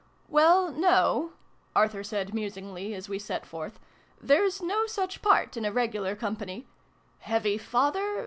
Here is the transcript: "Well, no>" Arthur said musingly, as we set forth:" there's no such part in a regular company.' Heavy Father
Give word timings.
"Well, 0.39 0.71
no>" 0.71 1.33
Arthur 1.75 2.03
said 2.03 2.33
musingly, 2.33 2.95
as 2.95 3.07
we 3.07 3.19
set 3.19 3.45
forth:" 3.45 3.79
there's 4.29 4.59
no 4.59 4.87
such 4.87 5.21
part 5.21 5.55
in 5.55 5.63
a 5.63 5.71
regular 5.71 6.15
company.' 6.15 6.65
Heavy 7.31 7.59
Father 7.59 8.19